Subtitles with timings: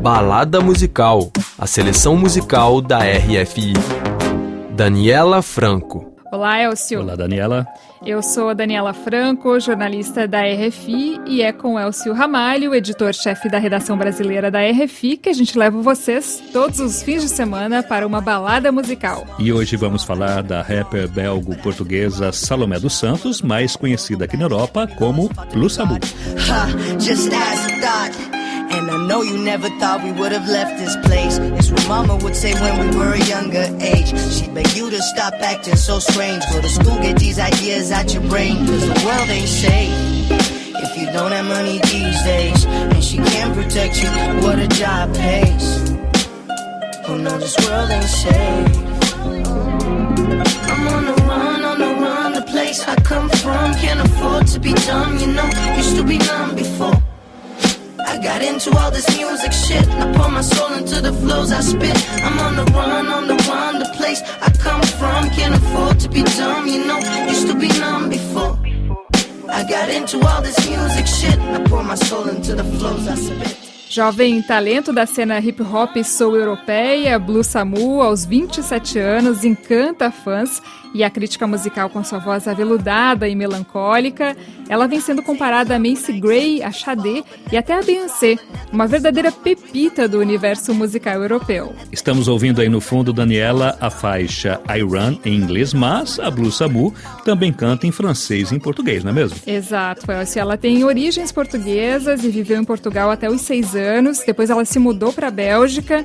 [0.00, 3.72] Balada Musical, a seleção musical da RFI.
[4.70, 6.12] Daniela Franco.
[6.30, 7.00] Olá, Elcio.
[7.00, 7.66] Olá, Daniela.
[8.06, 13.58] Eu sou a Daniela Franco, jornalista da RFI, e é com Elcio Ramalho, editor-chefe da
[13.58, 18.06] redação brasileira da RFI, que a gente leva vocês todos os fins de semana para
[18.06, 19.26] uma balada musical.
[19.36, 24.86] E hoje vamos falar da rapper belgo-portuguesa Salomé dos Santos, mais conhecida aqui na Europa
[24.96, 25.98] como Lusabu.
[28.70, 31.38] And I know you never thought we would have left this place.
[31.58, 34.08] It's what mama would say when we were a younger age.
[34.32, 36.44] She'd beg you to stop acting so strange.
[36.52, 38.66] Go to school, get these ideas out your brain.
[38.66, 40.28] Cause the world ain't safe.
[40.80, 44.08] If you don't have money these days, and she can't protect you,
[44.44, 45.90] what a job pays.
[47.08, 48.76] Oh no, this world ain't safe.
[50.70, 53.74] I'm on the run, on the run, the place I come from.
[53.74, 55.50] Can't afford to be dumb, you know.
[55.76, 57.07] Used to be numb before.
[58.22, 59.88] Got into all this music shit.
[59.88, 61.96] I pour my soul into the flows I spit.
[62.22, 65.30] I'm on the run, on the run, the place I come from.
[65.30, 66.98] Can't afford to be dumb, you know.
[67.28, 68.58] Used to be numb before.
[69.48, 71.38] I got into all this music shit.
[71.38, 73.67] I pour my soul into the flows I spit.
[73.90, 80.60] Jovem talento da cena hip hop soul europeia, Blue Samu, aos 27 anos, encanta fãs
[80.94, 84.36] e a crítica musical com sua voz aveludada e melancólica.
[84.68, 88.36] Ela vem sendo comparada a Macy Gray, a Sade e até a Beyoncé,
[88.70, 91.74] uma verdadeira pepita do universo musical europeu.
[91.90, 96.52] Estamos ouvindo aí no fundo, Daniela, a faixa I Run em inglês, mas a Blue
[96.52, 96.92] Samu
[97.24, 99.38] também canta em francês e em português, não é mesmo?
[99.46, 103.77] Exato, Ela tem origens portuguesas e viveu em Portugal até os seis anos.
[104.24, 106.04] Depois ela se mudou para a Bélgica.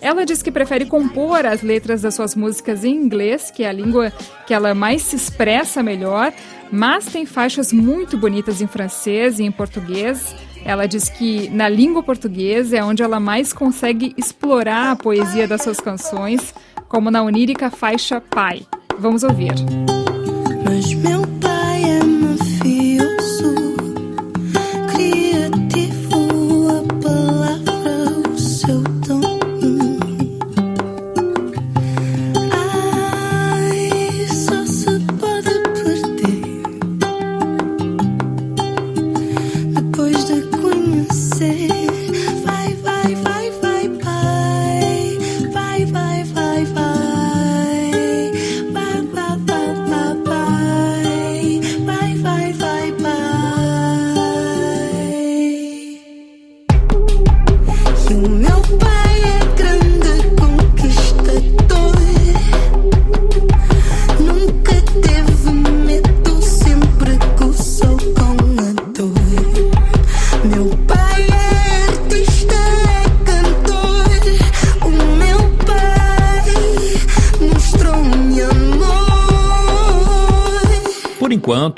[0.00, 3.72] Ela diz que prefere compor as letras das suas músicas em inglês, que é a
[3.72, 4.12] língua
[4.46, 6.32] que ela mais se expressa melhor,
[6.70, 10.34] mas tem faixas muito bonitas em francês e em português.
[10.64, 15.62] Ela diz que na língua portuguesa é onde ela mais consegue explorar a poesia das
[15.62, 16.52] suas canções,
[16.88, 18.62] como na onírica faixa Pai.
[18.98, 19.54] Vamos ouvir.
[20.64, 21.35] Mas meu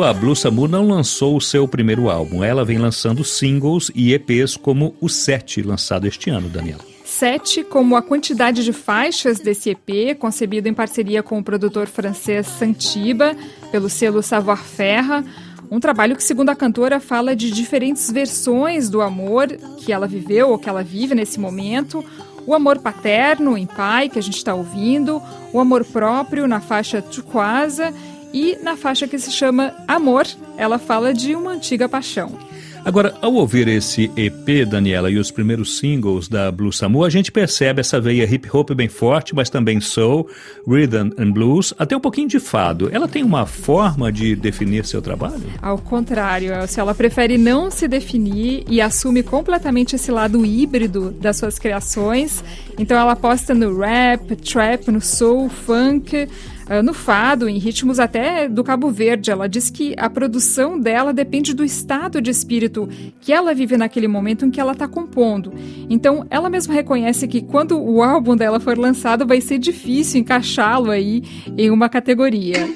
[0.00, 2.42] a Blue Samu não lançou o seu primeiro álbum.
[2.42, 6.80] Ela vem lançando singles e EPs como o Sete, lançado este ano, Daniela.
[7.04, 12.46] Sete, como a quantidade de faixas desse EP, concebido em parceria com o produtor francês
[12.46, 13.36] Santiba,
[13.70, 15.24] pelo selo Savoir Faire.
[15.70, 19.48] Um trabalho que, segundo a cantora, fala de diferentes versões do amor
[19.78, 22.04] que ela viveu ou que ela vive nesse momento.
[22.46, 25.20] O amor paterno em pai, que a gente está ouvindo,
[25.52, 27.92] o amor próprio na faixa Turquoise
[28.32, 30.26] e na faixa que se chama Amor,
[30.56, 32.38] ela fala de uma antiga paixão.
[32.84, 37.30] Agora, ao ouvir esse EP, Daniela, e os primeiros singles da Blue Samu, a gente
[37.30, 40.28] percebe essa veia hip hop bem forte, mas também soul,
[40.66, 42.90] rhythm and blues, até um pouquinho de fado.
[42.92, 45.44] Ela tem uma forma de definir seu trabalho?
[45.62, 51.36] Ao contrário, Elcio, ela prefere não se definir e assume completamente esse lado híbrido das
[51.36, 52.42] suas criações.
[52.76, 56.26] Então ela aposta no rap, trap, no soul, funk,
[56.72, 59.30] ah, no fado, em ritmos até do Cabo Verde.
[59.30, 62.71] Ela diz que a produção dela depende do estado de espírito
[63.20, 65.52] que ela vive naquele momento em que ela está compondo.
[65.88, 70.90] Então, ela mesma reconhece que quando o álbum dela for lançado, vai ser difícil encaixá-lo
[70.90, 71.22] aí
[71.56, 72.68] em uma categoria.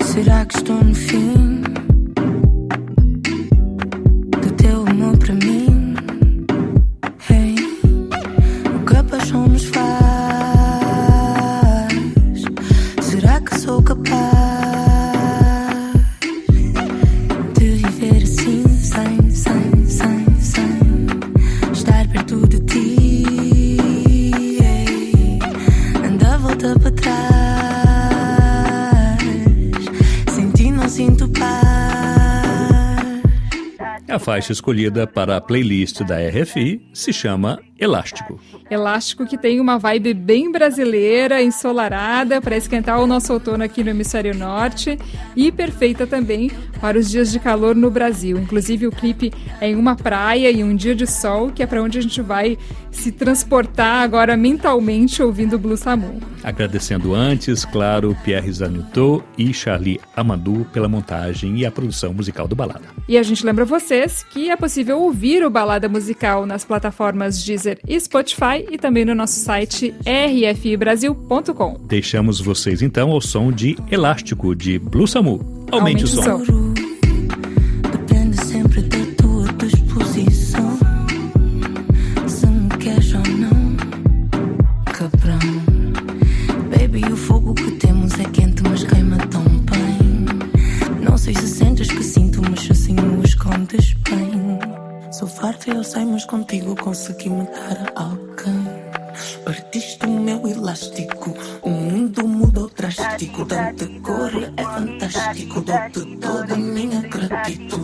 [0.00, 1.49] Será que estou no fim?
[34.30, 38.38] Faixa escolhida para a playlist da RFI se chama Elástico.
[38.70, 43.88] Elástico que tem uma vibe bem brasileira, ensolarada, para esquentar o nosso outono aqui no
[43.88, 44.98] hemisfério norte
[45.34, 48.36] e perfeita também para os dias de calor no Brasil.
[48.36, 49.32] Inclusive o clipe
[49.62, 52.20] é em uma praia e um dia de sol, que é para onde a gente
[52.20, 52.58] vai
[52.90, 56.20] se transportar agora mentalmente ouvindo Blue Samu.
[56.44, 62.54] Agradecendo antes, claro, Pierre Zanutot e Charlie Amadou pela montagem e a produção musical do
[62.54, 62.88] Balada.
[63.08, 67.69] E a gente lembra vocês que é possível ouvir o Balada Musical nas plataformas Deezer
[67.86, 71.80] e Spotify e também no nosso site rfibrasil.com.
[71.86, 75.66] Deixamos vocês então ao som de Elástico de Blue Samu.
[75.70, 76.36] Aumente, Aumente o som.
[76.36, 76.69] O som.
[95.90, 98.64] Sei, mas contigo consegui matar alguém.
[99.44, 103.44] Partiste o meu elástico, o mundo mudou drástico.
[103.44, 107.80] Tanta cor é fantástico, dou-te toda a minha gratidão.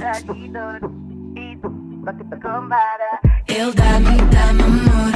[3.48, 5.15] Ele dá-me, dá-me amor,